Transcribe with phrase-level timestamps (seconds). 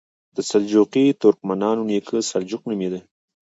[0.35, 2.99] د سلجوقي ترکمنانو نیکه سلجوق نومېده.